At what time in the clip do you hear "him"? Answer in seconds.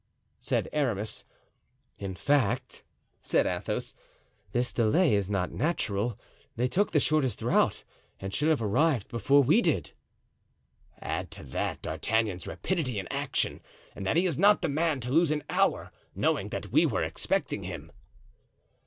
17.61-17.91